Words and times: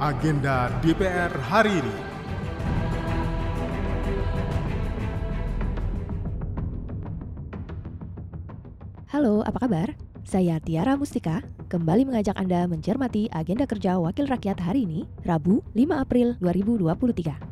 agenda 0.00 0.72
DPR 0.80 1.28
hari 1.44 1.76
ini. 1.76 1.96
Halo, 9.12 9.44
apa 9.44 9.68
kabar? 9.68 9.92
Saya 10.24 10.56
Tiara 10.56 10.96
Mustika, 10.96 11.44
kembali 11.68 12.08
mengajak 12.08 12.32
Anda 12.40 12.64
mencermati 12.64 13.28
agenda 13.28 13.68
kerja 13.68 14.00
Wakil 14.00 14.24
Rakyat 14.24 14.64
hari 14.64 14.88
ini, 14.88 15.04
Rabu 15.20 15.60
5 15.76 15.92
April 15.92 16.32
2023. 16.40 17.49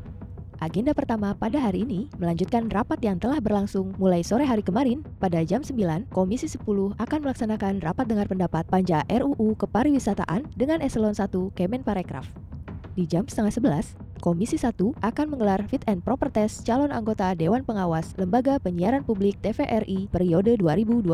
Agenda 0.58 0.90
pertama 0.90 1.38
pada 1.38 1.54
hari 1.62 1.86
ini 1.86 2.10
melanjutkan 2.18 2.66
rapat 2.66 2.98
yang 2.98 3.14
telah 3.14 3.38
berlangsung 3.38 3.94
mulai 3.94 4.26
sore 4.26 4.42
hari 4.42 4.58
kemarin 4.58 5.06
pada 5.22 5.38
jam 5.46 5.62
9, 5.62 6.10
Komisi 6.10 6.50
10 6.50 6.98
akan 6.98 7.18
melaksanakan 7.22 7.78
rapat 7.78 8.10
dengar 8.10 8.26
pendapat 8.26 8.66
panja 8.66 9.06
RUU 9.06 9.54
Kepariwisataan 9.54 10.50
dengan 10.58 10.82
Eselon 10.82 11.14
1 11.14 11.30
Kemenparekraf. 11.54 12.26
Di 12.98 13.06
jam 13.06 13.30
setengah 13.30 13.54
11, 13.54 14.18
Komisi 14.18 14.58
1 14.58 14.74
akan 14.98 15.26
menggelar 15.30 15.62
fit 15.70 15.86
and 15.86 16.02
proper 16.02 16.26
test 16.26 16.66
calon 16.66 16.90
anggota 16.90 17.38
Dewan 17.38 17.62
Pengawas 17.62 18.18
Lembaga 18.18 18.58
Penyiaran 18.58 19.06
Publik 19.06 19.38
TVRI 19.38 20.10
periode 20.10 20.58
2022 20.58 21.06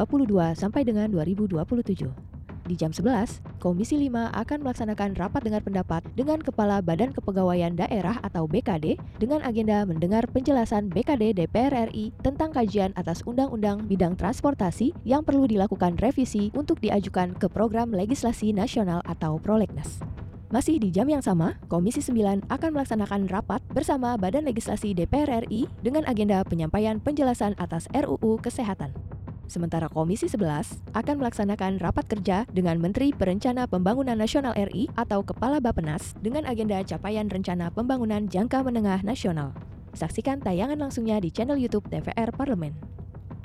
sampai 0.56 0.88
dengan 0.88 1.12
2027. 1.12 2.33
Di 2.64 2.80
jam 2.80 2.96
11, 2.96 3.44
Komisi 3.60 4.00
5 4.00 4.32
akan 4.32 4.58
melaksanakan 4.64 5.20
rapat 5.20 5.44
dengar 5.44 5.60
pendapat 5.60 6.00
dengan 6.16 6.40
Kepala 6.40 6.80
Badan 6.80 7.12
Kepegawaian 7.12 7.76
Daerah 7.76 8.16
atau 8.24 8.48
BKD 8.48 8.96
dengan 9.20 9.44
agenda 9.44 9.84
mendengar 9.84 10.24
penjelasan 10.32 10.88
BKD 10.88 11.36
DPR 11.36 11.92
RI 11.92 12.16
tentang 12.24 12.56
kajian 12.56 12.96
atas 12.96 13.20
undang-undang 13.28 13.84
bidang 13.84 14.16
transportasi 14.16 14.96
yang 15.04 15.20
perlu 15.20 15.44
dilakukan 15.44 16.00
revisi 16.00 16.48
untuk 16.56 16.80
diajukan 16.80 17.36
ke 17.36 17.52
program 17.52 17.92
legislasi 17.92 18.56
nasional 18.56 19.04
atau 19.04 19.36
prolegnas. 19.36 20.00
Masih 20.48 20.80
di 20.80 20.88
jam 20.88 21.04
yang 21.04 21.20
sama, 21.20 21.60
Komisi 21.68 22.00
9 22.00 22.48
akan 22.48 22.70
melaksanakan 22.72 23.28
rapat 23.28 23.60
bersama 23.76 24.16
Badan 24.16 24.48
Legislasi 24.48 24.96
DPR 24.96 25.44
RI 25.44 25.68
dengan 25.84 26.08
agenda 26.08 26.40
penyampaian 26.48 26.96
penjelasan 26.96 27.52
atas 27.60 27.84
RUU 27.92 28.40
Kesehatan. 28.40 29.13
Sementara 29.44 29.92
Komisi 29.92 30.24
11 30.24 30.96
akan 30.96 31.14
melaksanakan 31.20 31.76
rapat 31.76 32.08
kerja 32.08 32.48
dengan 32.48 32.80
Menteri 32.80 33.12
Perencana 33.12 33.68
Pembangunan 33.68 34.16
Nasional 34.16 34.56
RI 34.56 34.88
atau 34.96 35.20
Kepala 35.20 35.60
Bapenas 35.60 36.16
dengan 36.24 36.48
agenda 36.48 36.80
capaian 36.80 37.28
rencana 37.28 37.68
pembangunan 37.68 38.24
jangka 38.24 38.64
menengah 38.64 39.04
nasional. 39.04 39.52
Saksikan 39.92 40.40
tayangan 40.40 40.80
langsungnya 40.80 41.20
di 41.20 41.28
channel 41.30 41.60
YouTube 41.60 41.86
TVR 41.92 42.32
Parlemen. 42.34 42.74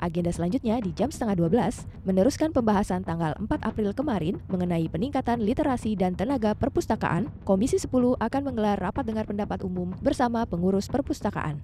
Agenda 0.00 0.32
selanjutnya 0.32 0.80
di 0.80 0.96
jam 0.96 1.12
setengah 1.12 1.36
12 1.36 2.08
meneruskan 2.08 2.56
pembahasan 2.56 3.04
tanggal 3.04 3.36
4 3.36 3.68
April 3.68 3.92
kemarin 3.92 4.40
mengenai 4.48 4.88
peningkatan 4.88 5.44
literasi 5.44 5.92
dan 5.92 6.16
tenaga 6.16 6.56
perpustakaan, 6.56 7.28
Komisi 7.44 7.76
10 7.76 8.16
akan 8.16 8.42
menggelar 8.48 8.80
rapat 8.80 9.04
dengar 9.04 9.28
pendapat 9.28 9.60
umum 9.60 9.92
bersama 10.00 10.48
pengurus 10.48 10.88
perpustakaan. 10.88 11.60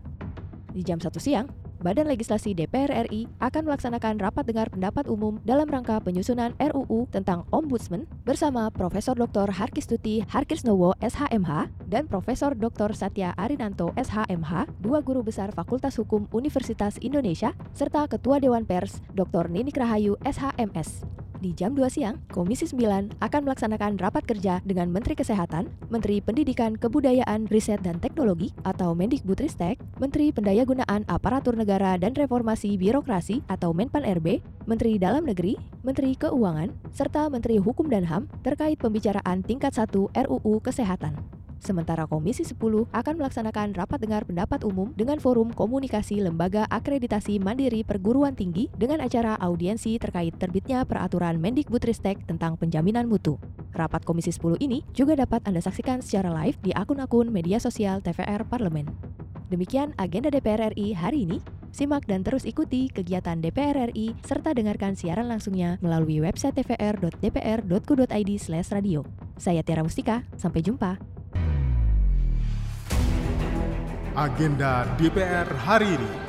Di 0.76 0.84
jam 0.84 1.00
1 1.00 1.08
siang, 1.16 1.48
Badan 1.86 2.10
Legislasi 2.10 2.50
DPR 2.50 3.06
RI 3.06 3.30
akan 3.38 3.70
melaksanakan 3.70 4.18
rapat 4.18 4.50
dengar 4.50 4.66
pendapat 4.74 5.06
umum 5.06 5.38
dalam 5.46 5.70
rangka 5.70 6.02
penyusunan 6.02 6.50
RUU 6.58 7.06
tentang 7.14 7.46
Ombudsman 7.54 8.10
bersama 8.26 8.66
Profesor 8.74 9.14
Dr. 9.14 9.54
Harkistuti 9.54 10.26
Harkisnowo 10.26 10.98
SHMH 10.98 11.70
dan 11.86 12.10
Profesor 12.10 12.58
Dr. 12.58 12.90
Satya 12.90 13.38
Arinanto 13.38 13.94
SHMH, 13.94 14.82
dua 14.82 14.98
guru 14.98 15.22
besar 15.22 15.54
Fakultas 15.54 15.94
Hukum 15.94 16.26
Universitas 16.34 16.98
Indonesia, 16.98 17.54
serta 17.70 18.10
Ketua 18.10 18.42
Dewan 18.42 18.66
Pers 18.66 18.98
Dr. 19.14 19.46
Ninik 19.46 19.78
Rahayu 19.78 20.18
SHMS. 20.26 21.06
Di 21.36 21.52
jam 21.52 21.76
2 21.76 21.84
siang, 21.92 22.16
Komisi 22.32 22.64
9 22.64 23.20
akan 23.20 23.40
melaksanakan 23.44 24.00
rapat 24.00 24.24
kerja 24.24 24.64
dengan 24.64 24.88
Menteri 24.88 25.12
Kesehatan, 25.12 25.68
Menteri 25.92 26.24
Pendidikan 26.24 26.80
Kebudayaan, 26.80 27.44
Riset 27.52 27.84
dan 27.84 28.00
Teknologi 28.00 28.56
atau 28.64 28.96
Mendikbudristek, 28.96 29.76
Menteri 30.00 30.32
Pendayagunaan 30.32 31.04
Aparatur 31.04 31.52
Negara 31.52 32.00
dan 32.00 32.16
Reformasi 32.16 32.80
Birokrasi 32.80 33.44
atau 33.52 33.76
Menpan 33.76 34.08
RB, 34.16 34.40
Menteri 34.64 34.96
Dalam 34.96 35.28
Negeri, 35.28 35.60
Menteri 35.84 36.16
Keuangan, 36.16 36.72
serta 36.88 37.28
Menteri 37.28 37.60
Hukum 37.60 37.92
dan 37.92 38.08
HAM 38.08 38.32
terkait 38.40 38.80
pembicaraan 38.80 39.44
tingkat 39.44 39.76
1 39.76 39.92
RUU 40.16 40.64
Kesehatan. 40.64 41.20
Sementara 41.56 42.04
Komisi 42.06 42.44
10 42.44 42.92
akan 42.92 43.14
melaksanakan 43.18 43.74
rapat 43.74 43.98
dengar 44.04 44.28
pendapat 44.28 44.62
umum 44.62 44.92
dengan 44.94 45.18
forum 45.18 45.50
komunikasi 45.50 46.20
lembaga 46.20 46.68
akreditasi 46.68 47.40
mandiri 47.40 47.82
perguruan 47.82 48.36
tinggi 48.36 48.68
dengan 48.76 49.00
acara 49.00 49.40
audiensi 49.40 49.96
terkait 49.96 50.36
terbitnya 50.36 50.84
peraturan 50.84 51.40
Mendikbudristek 51.40 52.28
tentang 52.28 52.60
penjaminan 52.60 53.08
mutu. 53.08 53.40
Rapat 53.72 54.04
Komisi 54.04 54.32
10 54.32 54.60
ini 54.60 54.84
juga 54.92 55.16
dapat 55.16 55.40
Anda 55.48 55.64
saksikan 55.64 56.04
secara 56.04 56.28
live 56.44 56.60
di 56.64 56.72
akun-akun 56.72 57.32
media 57.32 57.60
sosial 57.60 58.00
TVR 58.00 58.48
Parlemen. 58.48 58.88
Demikian 59.46 59.94
agenda 59.96 60.28
DPR 60.32 60.74
RI 60.74 60.92
hari 60.96 61.22
ini. 61.28 61.38
Simak 61.76 62.08
dan 62.08 62.24
terus 62.24 62.48
ikuti 62.48 62.88
kegiatan 62.88 63.36
DPR 63.36 63.92
RI 63.92 64.16
serta 64.24 64.56
dengarkan 64.56 64.96
siaran 64.96 65.28
langsungnya 65.28 65.76
melalui 65.84 66.24
website 66.24 66.56
tvr.dpr.go.id/radio. 66.56 69.04
Saya 69.36 69.60
Tiara 69.60 69.84
Mustika, 69.84 70.24
sampai 70.40 70.64
jumpa. 70.64 71.15
Agenda 74.16 74.88
DPR 74.96 75.44
hari 75.60 75.92
ini. 75.92 76.25